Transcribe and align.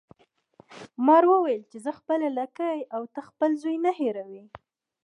مار 1.05 1.23
وویل 1.31 1.63
چې 1.71 1.77
زه 1.85 1.91
خپله 1.99 2.27
لکۍ 2.39 2.79
او 2.95 3.01
ته 3.13 3.19
خپل 3.29 3.51
زوی 3.61 3.77
نه 3.85 3.91
هیروي. 3.99 4.45